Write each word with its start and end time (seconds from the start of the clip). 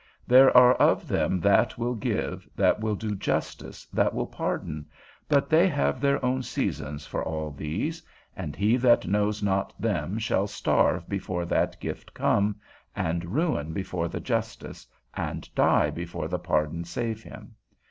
There 0.25 0.49
are 0.57 0.73
of 0.77 1.07
them 1.07 1.39
that 1.41 1.77
will 1.77 1.93
give, 1.93 2.49
that 2.55 2.79
will 2.79 2.95
do 2.95 3.13
justice, 3.13 3.85
that 3.93 4.15
will 4.15 4.25
pardon, 4.25 4.87
but 5.29 5.47
they 5.47 5.67
have 5.67 6.01
their 6.01 6.25
own 6.25 6.41
seasons 6.41 7.05
for 7.05 7.23
all 7.23 7.51
these, 7.51 8.01
and 8.35 8.55
he 8.55 8.77
that 8.77 9.05
knows 9.05 9.43
not 9.43 9.79
them 9.79 10.17
shall 10.17 10.47
starve 10.47 11.07
before 11.07 11.45
that 11.45 11.79
gift 11.79 12.15
come, 12.15 12.55
and 12.95 13.25
ruin 13.25 13.73
before 13.73 14.07
the 14.07 14.19
justice, 14.19 14.87
and 15.13 15.53
die 15.53 15.91
before 15.91 16.27
the 16.27 16.39
pardon 16.39 16.83
save 16.83 17.21
him. 17.21 17.53